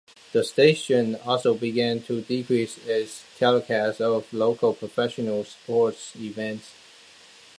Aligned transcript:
The 0.31 0.43
station 0.43 1.13
also 1.27 1.53
began 1.53 2.01
to 2.07 2.21
decrease 2.23 2.79
its 2.87 3.21
telecasts 3.39 4.01
of 4.01 4.33
local 4.33 4.73
professional 4.73 5.43
sports 5.43 6.15
events. 6.15 6.71